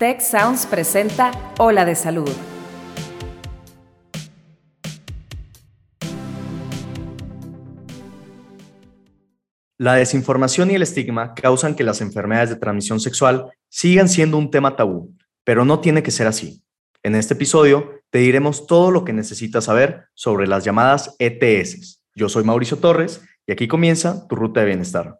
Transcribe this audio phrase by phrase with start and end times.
[0.00, 2.30] Tech Sounds presenta Ola de Salud.
[9.76, 14.50] La desinformación y el estigma causan que las enfermedades de transmisión sexual sigan siendo un
[14.50, 15.14] tema tabú,
[15.44, 16.64] pero no tiene que ser así.
[17.02, 22.02] En este episodio te diremos todo lo que necesitas saber sobre las llamadas ETS.
[22.14, 25.18] Yo soy Mauricio Torres y aquí comienza tu ruta de bienestar.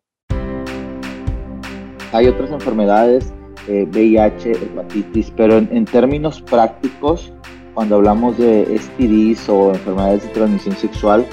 [2.12, 3.30] Hay otras enfermedades,
[3.66, 7.32] VIH, eh, hepatitis, pero en, términos prácticos,
[7.74, 11.26] cuando hablamos de STDs o enfermedades de transmisión sexual,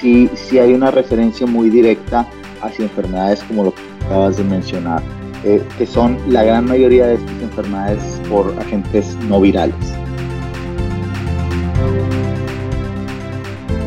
[0.00, 2.26] sí, sí hay una referencia muy directa
[2.62, 5.02] hacia enfermedades como lo que acabas de mencionar,
[5.44, 9.94] eh, que son la gran mayoría de estas enfermedades por agentes no virales.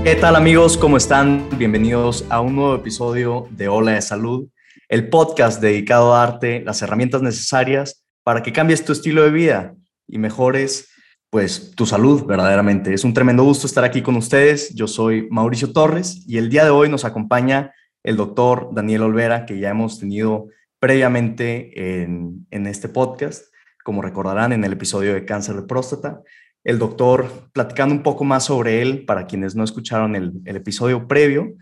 [0.05, 0.77] ¿Qué tal amigos?
[0.77, 1.47] ¿Cómo están?
[1.57, 4.47] Bienvenidos a un nuevo episodio de Hola de Salud,
[4.89, 9.75] el podcast dedicado a darte las herramientas necesarias para que cambies tu estilo de vida
[10.07, 10.89] y mejores
[11.29, 12.93] pues tu salud verdaderamente.
[12.93, 14.73] Es un tremendo gusto estar aquí con ustedes.
[14.73, 19.45] Yo soy Mauricio Torres y el día de hoy nos acompaña el doctor Daniel Olvera,
[19.45, 20.47] que ya hemos tenido
[20.79, 23.45] previamente en, en este podcast,
[23.83, 26.21] como recordarán en el episodio de cáncer de próstata
[26.65, 31.53] el doctor, platicando un poco más sobre él, para quienes no escucharon el, episodio previo,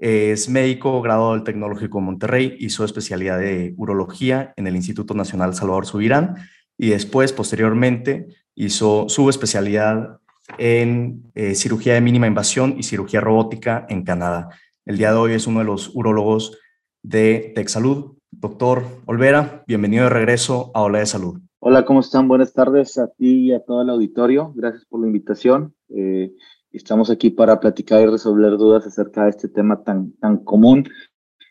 [0.00, 5.54] es médico graduado del Tecnológico de Monterrey, hizo especialidad de urología en el Instituto Nacional
[5.54, 6.36] Salvador Subirán
[6.76, 10.20] y después, posteriormente, hizo su especialidad
[10.56, 14.48] en eh, cirugía de mínima invasión y cirugía robótica en Canadá.
[14.86, 16.56] El día de hoy es uno de los urólogos
[17.02, 18.16] de TechSalud.
[18.30, 21.40] Doctor Olvera, bienvenido de regreso a Ola de Salud.
[21.60, 22.28] Hola, ¿cómo están?
[22.28, 24.52] Buenas tardes a ti y a todo el auditorio.
[24.54, 25.74] Gracias por la invitación.
[25.88, 26.32] Eh,
[26.72, 30.88] estamos aquí para platicar y resolver dudas acerca de este tema tan, tan común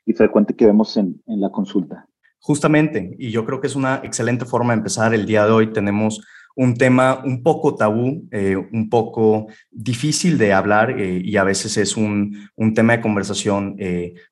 [0.06, 2.08] y frecuente que vemos en, en la consulta.
[2.40, 5.74] Justamente, y yo creo que es una excelente forma de empezar el día de hoy.
[5.74, 11.44] Tenemos un tema un poco tabú, eh, un poco difícil de hablar eh, y a
[11.44, 13.76] veces es un, un tema de conversación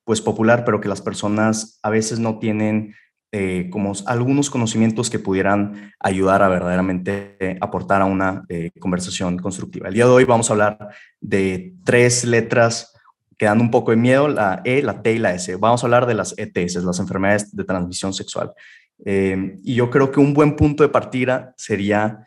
[0.04, 2.94] pues popular, pero que las personas a veces no tienen
[3.38, 9.36] eh, como algunos conocimientos que pudieran ayudar a verdaderamente eh, aportar a una eh, conversación
[9.36, 9.88] constructiva.
[9.88, 10.78] El día de hoy vamos a hablar
[11.20, 12.94] de tres letras
[13.36, 15.54] que dan un poco de miedo, la E, la T y la S.
[15.56, 18.54] Vamos a hablar de las ETS, las enfermedades de transmisión sexual.
[19.04, 22.26] y yo creo que un buen punto de partida sería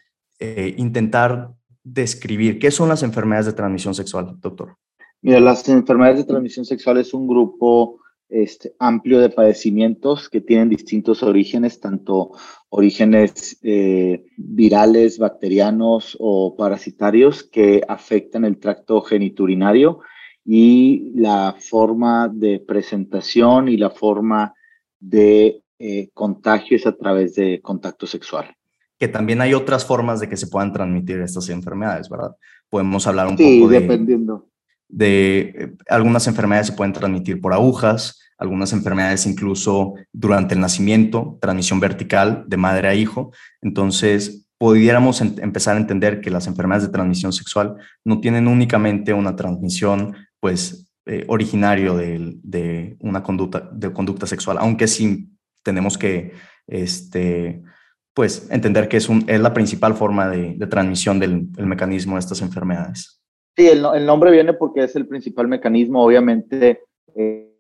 [0.78, 1.50] intentar
[1.84, 4.78] describir qué son las enfermedades de transmisión sexual, doctor.
[5.24, 8.00] Mira, las enfermedades de transmisión sexual es un grupo
[8.30, 12.32] este, amplio de padecimientos que tienen distintos orígenes, tanto
[12.70, 20.02] orígenes eh, virales, bacterianos o parasitarios que afectan el tracto geniturinario
[20.46, 24.54] y la forma de presentación y la forma
[25.00, 28.56] de eh, contagio es a través de contacto sexual.
[28.98, 32.36] Que también hay otras formas de que se puedan transmitir estas enfermedades, ¿verdad?
[32.70, 33.80] Podemos hablar un poco de...
[33.80, 34.50] dependiendo
[34.90, 41.38] de eh, algunas enfermedades se pueden transmitir por agujas, algunas enfermedades incluso durante el nacimiento,
[41.42, 43.32] transmisión vertical de madre a hijo.
[43.62, 49.36] Entonces, pudiéramos empezar a entender que las enfermedades de transmisión sexual no tienen únicamente una
[49.36, 55.30] transmisión, pues, eh, originario de, una conducta, de conducta sexual, aunque sí
[55.64, 56.34] tenemos que,
[56.68, 57.62] este,
[58.14, 62.42] pues, entender que es, un, es la principal forma de, transmisión del mecanismo de estas
[62.42, 63.19] enfermedades.
[63.60, 66.82] Sí, el, nombre viene porque es el principal mecanismo, obviamente,
[67.14, 67.60] eh,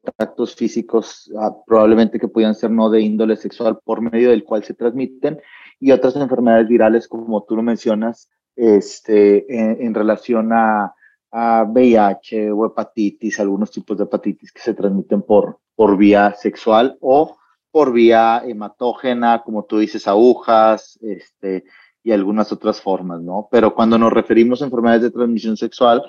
[0.55, 4.73] físicos ah, probablemente que puedan ser no de índole sexual por medio del cual se
[4.73, 5.41] transmiten
[5.77, 10.95] y otras enfermedades virales como tú lo mencionas este, en, relación a,
[11.31, 16.97] a, VIH o hepatitis, algunos tipos de hepatitis que se transmiten por, por vía sexual
[17.01, 17.35] o
[17.71, 21.65] por vía hematógena, como tú dices, agujas, este,
[22.03, 23.47] y algunas otras formas, ¿no?
[23.51, 26.03] Pero cuando nos referimos a enfermedades de transmisión sexual,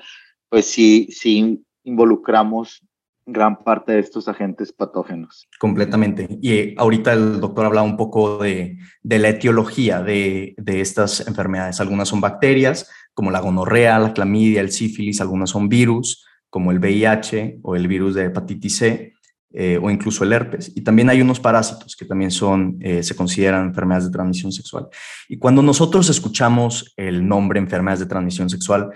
[0.49, 2.81] pues sí, sí involucramos
[3.25, 5.47] gran parte de estos agentes patógenos.
[5.59, 6.27] Completamente.
[6.41, 11.27] Y eh, ahorita el doctor hablaba un poco de, de la etiología de, de, estas
[11.27, 11.79] enfermedades.
[11.79, 16.79] Algunas son bacterias, como la gonorrea, la clamidia, el sífilis, algunas son virus, como el
[16.79, 19.13] VIH o el virus de hepatitis C.
[19.53, 20.71] Eh, o incluso el herpes.
[20.75, 24.87] Y también hay unos parásitos que también son, eh, se consideran enfermedades de transmisión sexual.
[25.27, 28.91] Y cuando nosotros escuchamos el nombre enfermedades de transmisión sexual,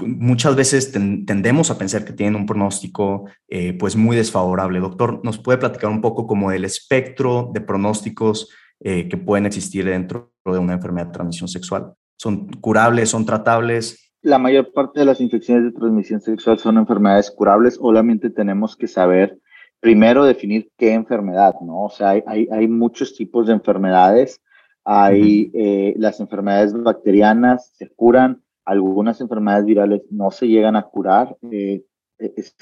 [0.00, 4.80] muchas veces tendemos a pensar que tienen un pronóstico eh, pues muy desfavorable.
[4.80, 8.48] Doctor, ¿nos puede platicar un poco como el espectro de pronósticos
[8.80, 11.94] que pueden existir dentro de una enfermedad de transmisión sexual?
[12.18, 14.12] ¿Son curables, son tratables?
[14.20, 17.78] La mayor parte de las infecciones de transmisión sexual son enfermedades curables.
[17.80, 19.38] Obviamente tenemos que saber
[19.84, 21.84] primero definir qué enfermedad, ¿no?
[21.84, 24.40] O sea, hay, hay, muchos tipos de enfermedades.
[24.82, 31.36] Hay eh, las enfermedades bacterianas, se curan, algunas enfermedades virales no se llegan a curar.
[31.50, 31.84] Eh,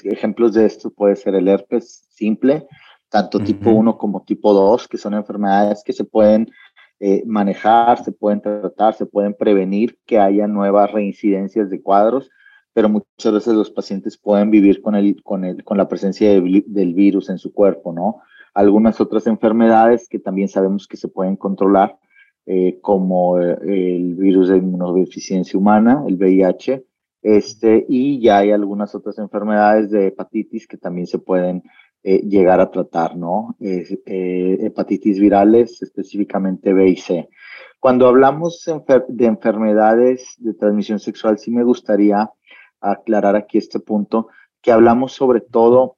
[0.03, 2.67] ejemplos de esto puede ser el herpes simple,
[3.07, 6.51] tanto tipo 1 como tipo 2, que son enfermedades que se pueden
[6.99, 12.29] eh, manejar, se pueden tratar, se pueden prevenir que haya nuevas reincidencias de cuadros,
[12.73, 16.93] pero muchas veces los pacientes pueden vivir con, el, con, el, con la presencia del
[16.93, 18.21] virus en su cuerpo, ¿no?
[18.53, 21.97] Algunas otras enfermedades que también sabemos que se pueden controlar,
[22.45, 26.83] eh, como eh, el virus de inmunodeficiencia humana, el VIH,
[27.21, 31.63] este, y ya hay algunas otras enfermedades de hepatitis que también se pueden
[32.03, 33.55] eh, llegar a tratar, ¿no?
[33.61, 37.29] hepatitis virales, específicamente B y C.
[37.79, 38.65] Cuando hablamos
[39.07, 42.29] de enfermedades de transmisión sexual, sí me gustaría
[42.91, 44.27] aclarar aquí este punto,
[44.61, 45.97] que hablamos sobre todo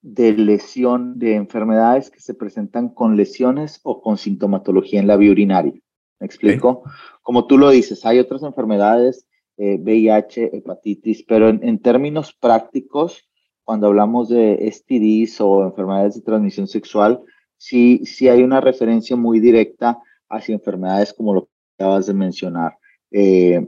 [0.00, 5.32] de lesión, de enfermedades que se presentan con lesiones o con sintomatología en la vía
[5.32, 5.74] urinaria.
[6.20, 6.82] ¿Me explico?
[7.22, 9.26] Como tú lo dices, hay otras enfermedades,
[9.56, 13.28] VIH, eh, hepatitis, pero en, términos prácticos,
[13.64, 17.20] cuando hablamos de STDs o enfermedades de transmisión sexual,
[17.56, 19.98] sí, sí hay una referencia muy directa
[20.28, 22.78] hacia enfermedades como lo que acabas de mencionar,
[23.10, 23.66] eh,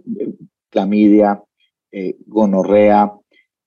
[0.71, 1.43] clamidia,
[1.93, 3.13] eh, gonorrea,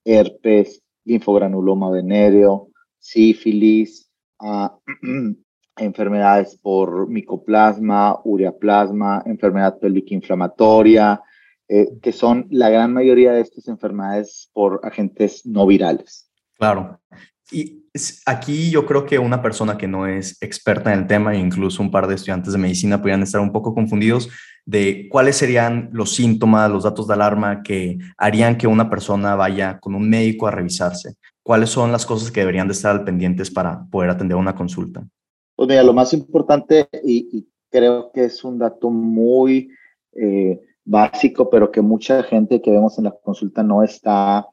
[0.05, 4.09] herpes, linfogranuloma venéreo, sífilis,
[4.39, 4.77] ah,
[5.77, 11.21] enfermedades por micoplasma, ureaplasma, enfermedad pélvica inflamatoria,
[11.67, 16.29] eh, que son la gran mayoría de estas enfermedades por agentes no virales.
[16.57, 16.99] Claro.
[17.51, 17.83] Y
[18.25, 21.91] aquí yo creo que una persona que no es experta en el tema, incluso un
[21.91, 24.29] par de estudiantes de medicina, podrían estar un poco confundidos
[24.65, 29.80] de cuáles serían los síntomas, los datos de alarma que harían que una persona vaya
[29.80, 31.15] con un médico a revisarse.
[31.42, 35.06] ¿Cuáles son las cosas que deberían de estar al pendientes para poder atender una consulta?
[35.56, 39.69] Pues mira, lo más importante, y, creo que es un dato muy
[40.13, 44.48] eh, básico, pero que mucha gente que vemos en la consulta no está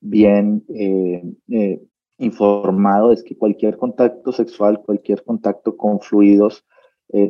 [0.00, 1.82] bien eh, eh,
[2.16, 6.64] informado, es que cualquier contacto sexual, cualquier contacto con fluidos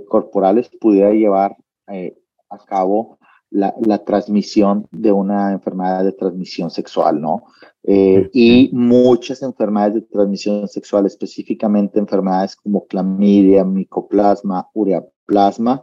[0.08, 3.18] corporales pudiera llevar a cabo
[3.50, 7.44] la, transmisión de una enfermedad de transmisión sexual, ¿no?
[7.84, 15.82] Eh, y muchas enfermedades de transmisión sexual, específicamente enfermedades como clamidia, micoplasma, ureaplasma,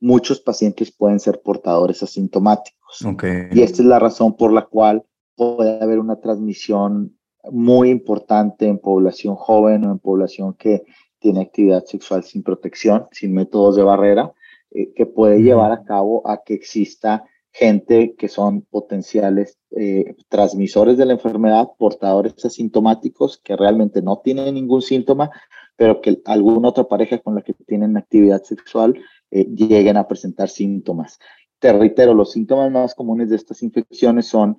[0.00, 3.04] muchos pacientes pueden ser portadores asintomáticos.
[3.52, 5.04] Y esta es la razón por la cual
[5.36, 7.18] puede haber una transmisión
[7.50, 10.84] muy importante en población joven o en población que
[11.18, 14.32] tiene actividad sexual sin protección, sin métodos de barrera,
[14.74, 20.98] eh, que puede llevar a cabo a que exista gente que son potenciales eh, transmisores
[20.98, 25.30] de la enfermedad, portadores asintomáticos que realmente no tienen ningún síntoma,
[25.76, 29.00] pero que alguna otra pareja con la que tienen actividad sexual
[29.30, 31.20] eh, lleguen a presentar síntomas.
[31.60, 34.58] Te reitero, los síntomas más comunes de estas infecciones son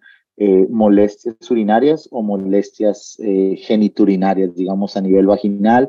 [0.69, 5.87] molestias urinarias o molestias geniturinarias, digamos a nivel vaginal,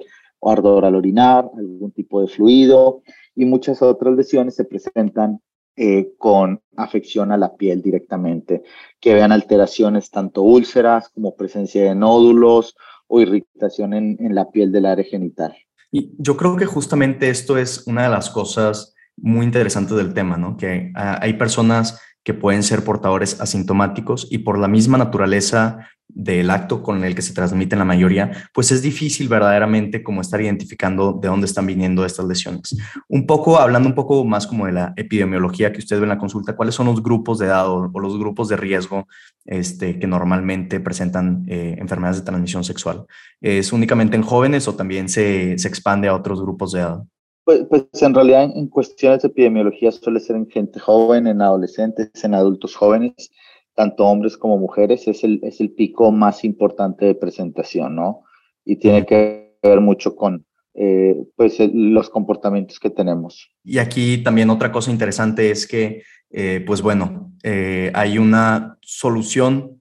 [0.50, 3.02] ardor al orinar, algún tipo de fluido,
[3.34, 5.40] y muchas otras lesiones se presentan
[5.76, 8.62] eh, con afección a la piel directamente,
[9.00, 12.76] que vean alteraciones tanto úlceras como presencia de nódulos
[13.08, 15.54] o irritación en, en la piel del área genital.
[15.93, 20.37] Y yo creo que justamente esto es una de las cosas muy interesantes del tema,
[20.37, 20.56] ¿no?
[20.56, 26.50] Que ah, hay personas que pueden ser portadores asintomáticos y por la misma naturaleza del
[26.50, 31.12] acto con el que se transmiten la mayoría, pues es difícil verdaderamente como estar identificando
[31.12, 32.76] de dónde están viniendo estas lesiones.
[33.09, 36.18] Un poco, hablando un poco más como de la epidemiología que usted ve en la
[36.18, 39.06] consulta, ¿cuáles son los grupos de edad o, los grupos de riesgo
[39.45, 43.06] este, que normalmente presentan eh, enfermedades de transmisión sexual?
[43.40, 47.04] ¿Es únicamente en jóvenes o también se, se expande a otros grupos de edad?
[47.46, 52.10] Pues, pues, en realidad en, cuestiones de epidemiología suele ser en gente joven, en adolescentes,
[52.24, 53.30] en adultos jóvenes,
[53.76, 58.24] tanto hombres como mujeres, es el, es el pico más importante de presentación, ¿no?
[58.64, 63.48] Y tiene que ver mucho con eh, pues, los comportamientos que tenemos.
[63.62, 69.80] Y aquí también otra cosa interesante es que, eh, pues bueno, eh, hay una solución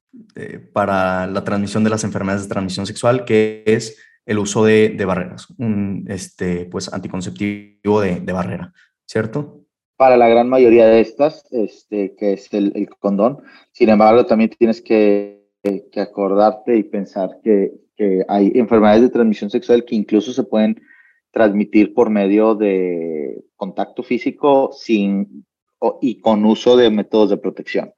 [0.71, 5.47] para la transmisión de las enfermedades de transmisión sexual que es el uso de, barreras,
[5.57, 8.73] un este, pues, anticonceptivo de, barrera,
[9.05, 9.61] ¿cierto?
[9.97, 13.41] Para la gran mayoría de estas, este, que es el, condón,
[13.71, 15.35] sin embargo, también tienes que,
[15.95, 20.79] acordarte y pensar que, que, hay enfermedades de transmisión sexual que incluso se pueden
[21.31, 25.45] transmitir por medio de contacto físico sin,
[26.01, 27.93] y con uso de métodos de protección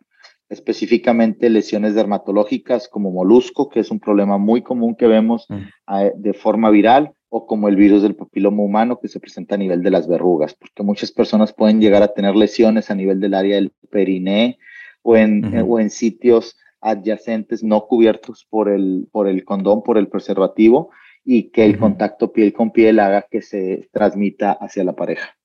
[0.49, 6.21] específicamente lesiones dermatológicas como molusco, que es un problema muy común que vemos mm.
[6.21, 9.83] de forma viral, o como el virus del papiloma humano que se presenta a nivel
[9.83, 13.55] de las verrugas, porque muchas personas pueden llegar a tener lesiones a nivel del área
[13.55, 14.57] del periné
[15.01, 20.07] o en, o en sitios adyacentes no cubiertos por el, por el condón, por el
[20.07, 20.89] preservativo,
[21.25, 25.36] y que el contacto piel con piel haga que se transmita hacia la pareja.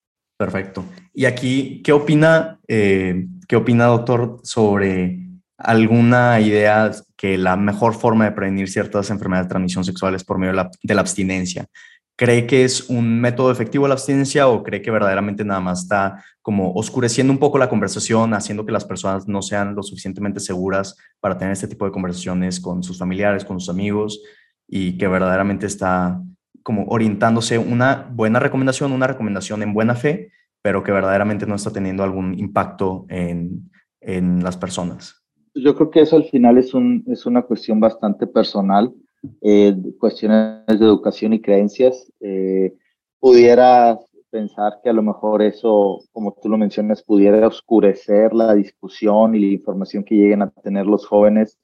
[0.43, 0.85] Perfecto.
[1.15, 5.21] Y aquí, ¿qué opina, eh, qué opina, doctor, sobre
[5.57, 10.39] alguna idea que la mejor forma de prevenir ciertas enfermedades de transmisión sexual es por
[10.39, 11.67] medio de la, de la abstinencia?
[12.17, 16.25] ¿Cree que es un método efectivo la abstinencia o cree que verdaderamente nada más está
[16.41, 20.97] como oscureciendo un poco la conversación, haciendo que las personas no sean lo suficientemente seguras
[21.21, 24.21] para tener este tipo de conversaciones con sus familiares, con sus amigos?
[24.75, 26.23] y que verdaderamente está
[26.63, 30.31] como orientándose una buena recomendación, una recomendación en buena fe,
[30.63, 35.23] pero que verdaderamente no está teniendo algún impacto en, en las personas.
[35.55, 38.93] Yo creo que eso al final es, un, es una cuestión bastante personal,
[39.41, 42.11] eh, cuestiones de educación y creencias.
[42.21, 42.75] Eh,
[43.21, 43.99] pudiera
[44.31, 49.41] pensar que a lo mejor eso, como tú lo mencionas, pudiera oscurecer la discusión y
[49.41, 51.59] la información que lleguen a tener los jóvenes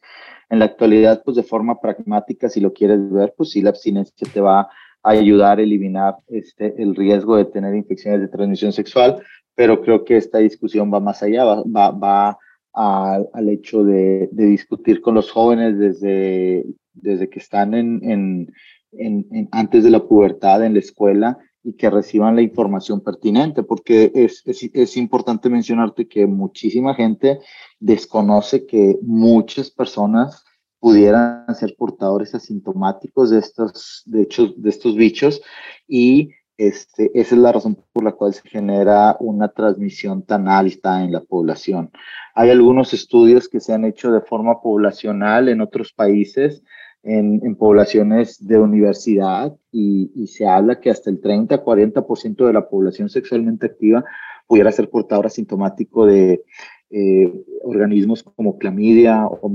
[0.50, 4.28] en la actualidad, pues de forma pragmática, si lo quieres ver, pues sí, la abstinencia
[4.32, 4.68] te va
[5.02, 9.22] ayudar a eliminar este, el riesgo de tener infecciones de transmisión sexual,
[9.54, 12.38] pero creo que esta discusión va más allá, va, va, va
[12.74, 18.54] al hecho de, de, discutir con los jóvenes desde, desde que están en, en,
[18.92, 24.12] en, antes de la pubertad en la escuela y que reciban la información pertinente, porque
[24.14, 27.40] es, es, es, importante mencionarte que muchísima gente
[27.80, 30.44] desconoce que muchas personas
[30.80, 35.42] pudieran ser portadores asintomáticos de estos, de hecho, de estos bichos.
[35.86, 41.04] Y este, esa es la razón por la cual se genera una transmisión tan alta
[41.04, 41.90] en la población.
[42.34, 46.62] Hay algunos estudios que se han hecho de forma poblacional en otros países
[47.02, 53.66] en, poblaciones de universidad y, se habla que hasta el 30-40% de la población sexualmente
[53.66, 54.04] activa
[54.46, 56.42] pudiera ser portador asintomático de
[56.90, 57.32] eh,
[57.62, 59.50] organismos como clamidia o,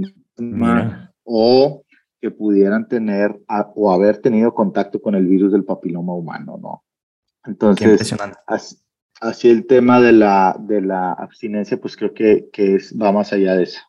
[1.23, 1.83] o
[2.21, 3.37] que pudieran tener
[3.75, 6.83] o haber tenido contacto con el virus del papiloma humano, ¿no?
[7.45, 8.15] Entonces,
[9.19, 13.33] así, el tema de la, de la abstinencia, pues creo que, que es, va más
[13.33, 13.81] allá de eso.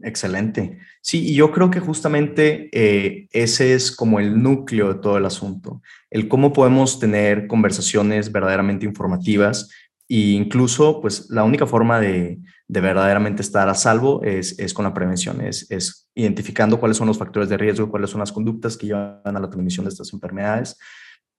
[0.00, 0.78] Excelente.
[1.02, 5.26] Sí, y yo creo que justamente eh, ese es como el núcleo de todo el
[5.26, 9.68] asunto, el cómo podemos tener conversaciones verdaderamente informativas
[10.08, 12.38] e incluso, pues la única forma de,
[12.68, 17.18] verdaderamente estar a salvo es, es con la prevención, es, es, identificando cuáles son los
[17.18, 20.78] factores de riesgo, cuáles son las conductas que llevan a la transmisión de estas enfermedades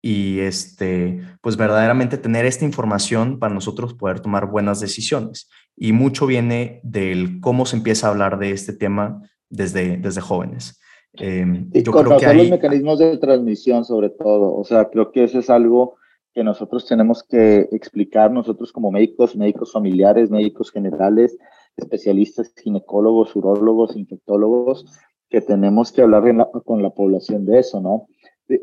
[0.06, 5.50] y este, pues verdaderamente tener esta información para nosotros poder tomar buenas decisiones.
[5.78, 10.82] Y mucho viene del cómo se empieza a hablar de este tema desde, desde jóvenes.
[11.20, 12.38] Eh, y yo creo que hay...
[12.38, 15.96] los mecanismos de transmisión sobre todo, o sea, creo que eso es algo
[16.34, 21.38] que nosotros tenemos que explicar nosotros como médicos, médicos familiares, médicos generales,
[21.78, 24.86] especialistas, ginecólogos, urólogos, infectólogos,
[25.30, 26.24] que tenemos que hablar
[26.66, 28.08] con la población de eso, ¿no?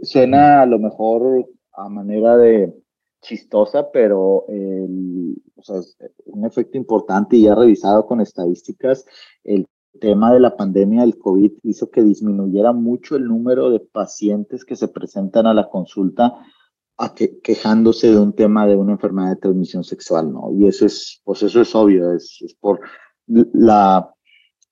[0.02, 2.74] Suena a lo mejor a manera de
[3.22, 5.76] chistosa, pero o sea,
[6.26, 9.04] un efecto importante y ya revisado con estadísticas,
[9.44, 9.66] el
[10.00, 14.76] tema de la pandemia del COVID hizo que disminuyera mucho el número de pacientes que
[14.76, 16.38] se presentan a la consulta
[17.00, 20.50] a que, quejándose de un tema de una enfermedad de transmisión sexual, ¿no?
[20.52, 22.80] Y eso es, pues eso es obvio, es, es por
[23.26, 24.12] la,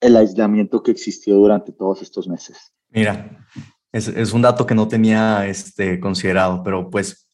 [0.00, 2.58] el aislamiento que existió durante todos estos meses.
[2.90, 3.46] Mira,
[3.92, 7.28] es, un dato que no tenía este, considerado, pero pues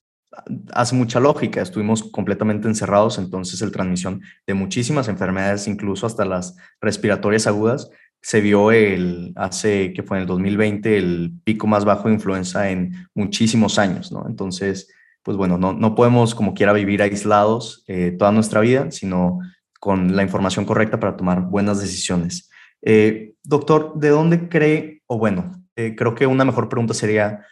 [0.72, 1.60] hace mucha lógica.
[1.60, 7.90] Estuvimos completamente encerrados, entonces el transmisión de muchísimas enfermedades, incluso hasta las respiratorias agudas,
[8.24, 12.70] se vio el, hace, que fue en el 2020, el pico más bajo de influenza
[12.70, 14.24] en muchísimos años, ¿no?
[14.26, 14.90] Entonces,
[15.22, 19.40] pues bueno, no, no podemos como quiera vivir aislados eh, toda nuestra vida, sino
[19.78, 22.50] con la información correcta para tomar buenas decisiones.
[22.80, 27.44] Eh, doctor, ¿de dónde cree, o bueno, eh, creo que una mejor pregunta sería,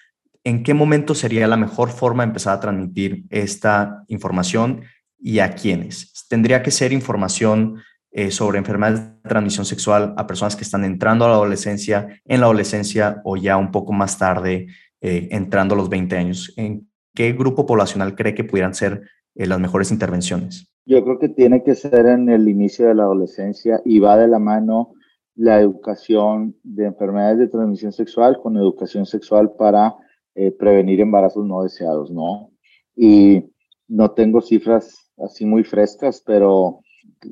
[0.43, 4.85] ¿en qué momento sería la mejor forma de empezar a transmitir esta información
[5.19, 6.27] y a quiénes?
[6.31, 11.25] ¿Tendría que ser información eh, sobre enfermedades de transmisión sexual a personas que están entrando
[11.25, 14.69] a la adolescencia, en la adolescencia o ya un poco más tarde,
[15.01, 16.53] eh, entrando a los 20 años?
[16.57, 19.03] ¿En qué grupo poblacional cree que pudieran ser
[19.35, 20.69] las mejores intervenciones?
[20.85, 24.29] Yo creo que tiene que ser en el inicio de la adolescencia y va de
[24.29, 24.93] la mano
[25.35, 29.95] la educación de enfermedades de transmisión sexual con educación sexual para
[30.35, 32.51] eh, prevenir embarazos no deseados, ¿no?
[32.97, 33.45] Y
[33.89, 36.81] no tengo cifras así muy frescas, pero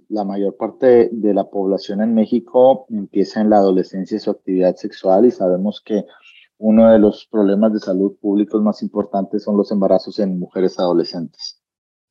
[0.09, 5.27] la mayor parte de la población en México empieza en la adolescencia su actividad sexual
[5.27, 6.05] y sabemos que
[6.59, 11.63] uno de los problemas de salud públicos más importantes son los embarazos en mujeres adolescentes.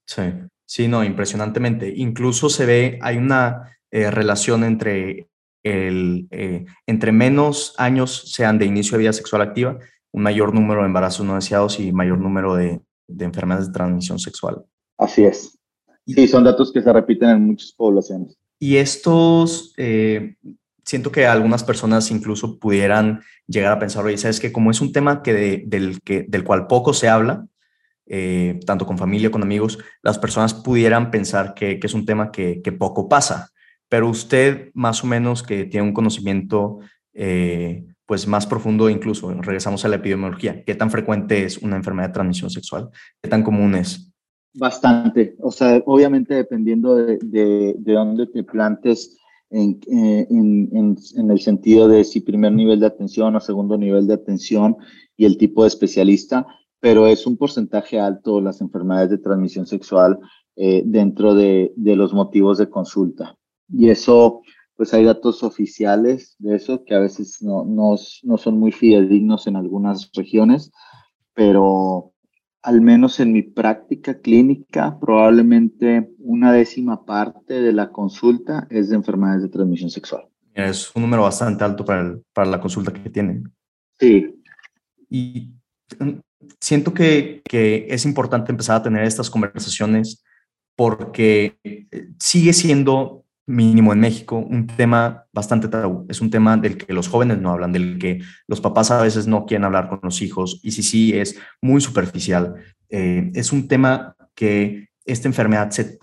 [0.06, 0.24] Sí,
[0.66, 1.94] sí, no, impresionantemente.
[1.96, 5.30] Incluso se ve, hay una eh, relación entre,
[5.64, 9.78] el, eh, entre menos años sean de inicio de vida sexual activa,
[10.12, 14.18] un mayor número de embarazos no deseados y mayor número de, de enfermedades de transmisión
[14.18, 14.66] sexual.
[14.98, 15.59] Así es.
[16.06, 18.38] Sí, son datos que se repiten en muchas poblaciones.
[18.60, 20.36] Y estos, eh,
[20.84, 24.92] siento que algunas personas incluso pudieran llegar a pensar, oye, sabes que como es un
[24.92, 27.46] tema que del, que, del cual poco se habla,
[28.08, 32.32] eh, tanto con familia, con amigos, las personas pudieran pensar que, que es un tema
[32.32, 33.52] que, que, poco pasa.
[33.88, 36.80] Pero usted, más o menos, que tiene un conocimiento
[37.14, 42.10] eh, pues más profundo incluso, regresamos a la epidemiología, ¿qué tan frecuente es una enfermedad
[42.10, 42.90] de transmisión sexual?
[43.22, 44.09] ¿Qué tan común es?
[44.54, 49.16] Bastante, o sea, obviamente dependiendo de, de, de dónde te plantes
[49.52, 53.78] en, eh, en, en, en, el sentido de si primer nivel de atención o segundo
[53.78, 54.78] nivel de atención
[55.16, 56.48] y el tipo de especialista,
[56.80, 60.20] pero es un porcentaje alto las enfermedades de transmisión sexual
[60.56, 63.38] eh, dentro de, de, los motivos de consulta.
[63.72, 64.42] Y eso,
[64.76, 69.48] pues hay datos oficiales de eso que a veces no, no, no son muy fidedignos
[69.48, 70.72] en algunas regiones,
[71.34, 72.14] pero
[72.62, 78.96] al menos en mi práctica clínica, probablemente una décima parte de la consulta es de
[78.96, 80.28] enfermedades de transmisión sexual.
[80.54, 83.52] Es un número bastante alto para, para la consulta que tienen.
[83.98, 84.36] Sí.
[85.10, 85.54] Y
[86.00, 86.20] mm,
[86.60, 90.24] siento que, que es importante empezar a tener estas conversaciones
[90.76, 91.88] porque eh,
[92.20, 96.06] sigue siendo mínimo en México, un tema bastante tabú.
[96.08, 99.26] Es un tema del que los jóvenes no hablan, del que los papás a veces
[99.26, 102.56] no quieren hablar con los hijos y sí, sí, es muy superficial.
[102.90, 105.98] Eh, es un tema que esta enfermedad se,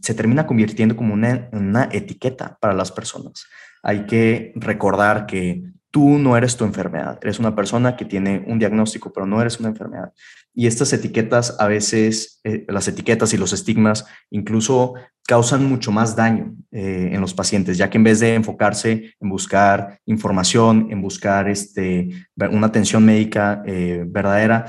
[0.00, 3.44] se termina convirtiendo como una, una etiqueta para las personas.
[3.82, 8.58] Hay que recordar que tú no eres tu enfermedad, eres una persona que tiene un
[8.58, 10.12] diagnóstico, pero no eres una enfermedad.
[10.56, 14.94] Y estas etiquetas, a veces, eh, las etiquetas y los estigmas incluso
[15.26, 19.28] causan mucho más daño eh, en los pacientes, ya que en vez de enfocarse en
[19.28, 24.66] buscar información, en buscar este, una atención médica eh, verdadera,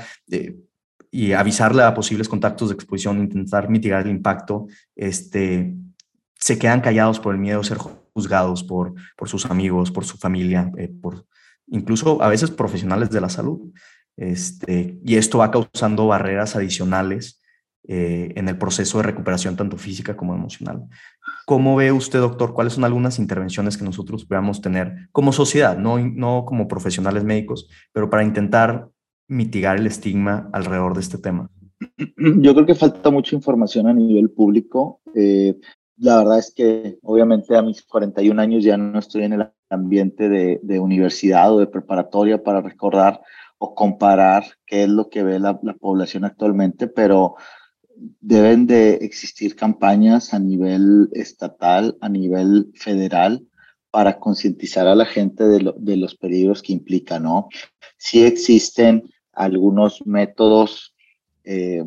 [1.08, 5.74] y avisarle a posibles contactos de exposición, intentar mitigar el impacto, este,
[6.34, 10.18] se quedan callados por el miedo de ser juzgados por, por sus amigos, por su
[10.18, 10.70] familia,
[11.00, 11.26] por
[11.68, 13.72] incluso a veces profesionales de la salud.
[14.16, 17.40] Este, y esto va causando barreras adicionales
[17.88, 20.84] eh, en el proceso de recuperación tanto física como emocional.
[21.46, 22.52] ¿Cómo ve usted, doctor?
[22.52, 27.68] ¿Cuáles son algunas intervenciones que nosotros podamos tener como sociedad, no, no como profesionales médicos,
[27.92, 28.88] pero para intentar
[29.28, 31.48] mitigar el estigma alrededor de este tema?
[32.16, 35.00] Yo creo que falta mucha información a nivel público.
[35.14, 35.56] Eh,
[35.98, 40.28] la verdad es que obviamente a mis 41 años ya no estoy en el ambiente
[40.28, 43.20] de, de universidad o de preparatoria para recordar
[43.58, 47.36] o comparar qué es lo que ve la, la, población actualmente, pero
[48.20, 53.46] deben de existir campañas a nivel estatal, a nivel federal,
[53.90, 57.48] para concientizar a la gente de, lo, de, los peligros que implica, ¿no?
[57.96, 60.94] Sí existen algunos métodos
[61.44, 61.84] eh,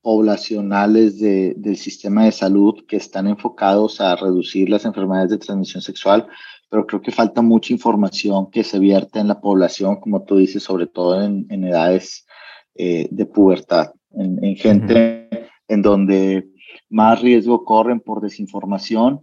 [0.00, 5.82] poblacionales de, del sistema de salud que están enfocados a reducir las enfermedades de transmisión
[5.82, 6.26] sexual,
[6.74, 10.64] pero creo que falta mucha información que se vierte en la población, como tú dices,
[10.64, 12.26] sobre todo en, en edades
[12.74, 15.48] eh, de pubertad, en, en gente uh -huh.
[15.68, 16.48] en donde
[16.90, 19.20] más riesgo corren por desinformación,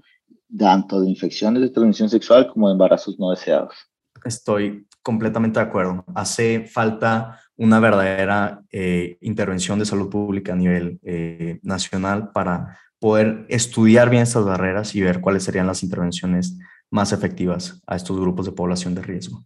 [0.58, 3.76] tanto de infecciones de transmisión sexual como de embarazos no deseados.
[4.24, 6.06] Estoy completamente de acuerdo.
[6.16, 13.46] Hace falta una verdadera eh, intervención de salud pública a nivel eh, nacional para poder
[13.50, 16.58] estudiar bien estas barreras y ver cuáles serían las intervenciones
[16.92, 19.44] más efectivas a estos grupos de población de riesgo.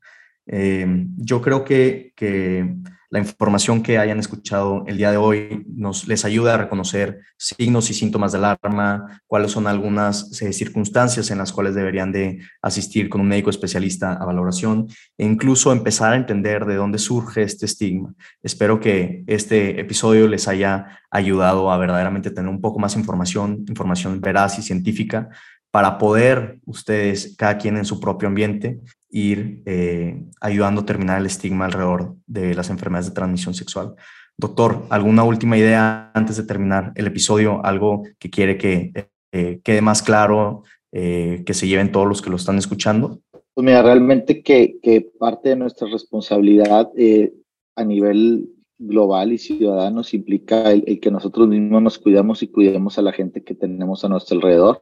[0.47, 2.75] Eh, yo creo que, que
[3.15, 7.89] la información que hayan escuchado el día de hoy nos les ayuda a reconocer signos
[7.89, 13.07] y síntomas de alarma, cuáles son algunas eh, circunstancias en las cuales deberían de asistir
[13.07, 17.65] con un médico especialista a valoración e incluso empezar a entender de dónde surge este
[17.65, 18.13] estigma.
[18.43, 24.19] Espero que este episodio les haya ayudado a verdaderamente tener un poco más información, información
[24.19, 25.29] veraz y científica
[25.75, 31.25] para poder ustedes, cada quien en su propio ambiente, ir eh, ayudando a terminar el
[31.25, 33.93] estigma alrededor de las enfermedades de transmisión sexual.
[34.37, 37.59] Doctor, ¿alguna última idea antes de terminar el episodio?
[37.65, 38.93] ¿Algo que quiere que
[39.33, 43.19] eh, quede más claro, eh, que se lleven todos los que lo están escuchando?
[43.53, 47.33] Pues mira, realmente que, parte de nuestra responsabilidad eh,
[47.75, 52.97] a nivel global y ciudadanos implica el, el, que nosotros mismos nos cuidamos y cuidemos
[52.97, 54.81] a la gente que tenemos a nuestro alrededor.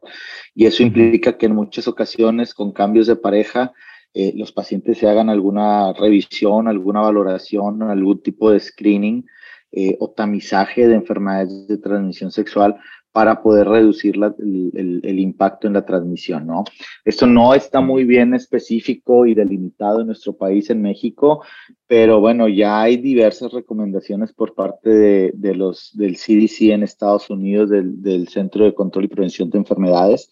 [0.56, 3.74] Y eso implica que en muchas ocasiones con cambios de pareja
[4.14, 9.26] eh, los pacientes se hagan alguna revisión, alguna valoración, algún tipo de screening
[9.72, 12.76] eh, o tamizaje de enfermedades de transmisión sexual
[13.14, 16.64] para poder reducir el, impacto en la transmisión, ¿no?
[17.06, 21.44] Esto no está muy bien específico y delimitado en nuestro país, en México,
[21.86, 27.70] pero bueno, ya hay diversas recomendaciones por parte de, los, del CDC en Estados Unidos,
[27.70, 30.32] del, Centro de Control y Prevención de Enfermedades,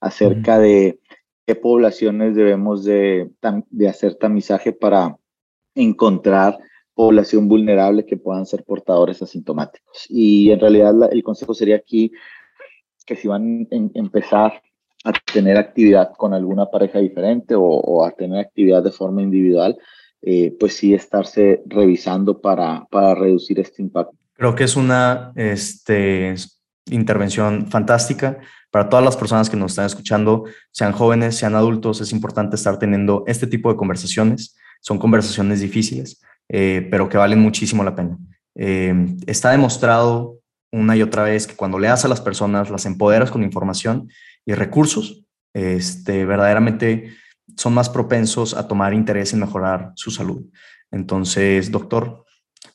[0.00, 1.00] acerca de
[1.46, 3.30] qué poblaciones debemos de,
[3.68, 5.18] de hacer tamizaje para
[5.74, 6.58] encontrar
[6.94, 10.06] población vulnerable que puedan ser portadores asintomáticos.
[10.08, 12.12] Y en realidad el consejo sería aquí
[13.06, 14.62] que si van a empezar
[15.04, 19.76] a tener actividad con alguna pareja diferente o, a tener actividad de forma individual,
[20.22, 24.16] eh, pues sí estarse revisando para, para reducir este impacto.
[24.34, 26.34] Creo que es una este,
[26.90, 28.38] intervención fantástica
[28.70, 32.78] para todas las personas que nos están escuchando, sean jóvenes, sean adultos, es importante estar
[32.78, 34.56] teniendo este tipo de conversaciones.
[34.80, 36.20] Son conversaciones difíciles,
[36.54, 38.18] eh, pero que valen muchísimo la pena.
[38.54, 38.94] Eh,
[39.26, 40.38] está demostrado
[40.70, 44.10] una y otra vez que cuando le das a las personas, las empoderas con información
[44.44, 47.14] y recursos, este, verdaderamente
[47.56, 50.44] son más propensos a tomar interés en mejorar su salud.
[50.90, 52.24] Entonces, doctor,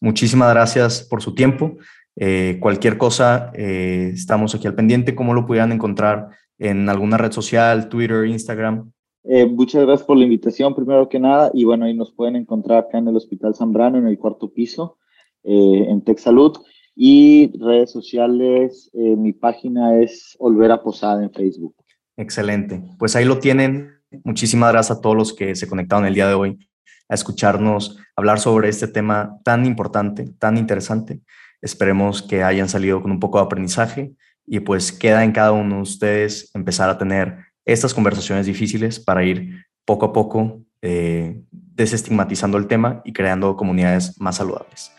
[0.01, 1.77] muchísimas gracias por su tiempo.
[2.15, 5.13] Eh, cualquier cosa, estamos aquí al pendiente.
[5.13, 8.91] ¿Cómo lo pudieran encontrar en alguna red social, Twitter, Instagram?
[9.29, 11.51] Eh, muchas gracias por la invitación, primero que nada.
[11.53, 14.97] Y bueno, ahí nos pueden encontrar acá en el Hospital Zambrano, en el cuarto piso,
[15.43, 16.57] eh, en Tech Salud.
[16.95, 21.75] Y redes sociales, eh, mi página es Olvera Posada en Facebook.
[22.15, 22.81] Excelente.
[22.97, 23.91] Pues ahí lo tienen.
[24.23, 26.69] Muchísimas gracias a todos los que se conectaron el día de hoy
[27.09, 31.21] a escucharnos hablar sobre este tema tan importante, tan interesante.
[31.61, 34.13] Esperemos que hayan salido con un poco de aprendizaje
[34.45, 39.23] y pues queda en cada uno de ustedes empezar a tener estas conversaciones difíciles para
[39.23, 44.91] ir poco a poco eh, desestigmatizando el tema y creando comunidades más saludables.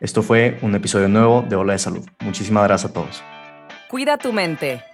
[0.00, 2.04] Esto fue un episodio nuevo de Ola de Salud.
[2.20, 3.22] Muchísimas gracias a todos.
[3.90, 4.82] Cuida tu mente.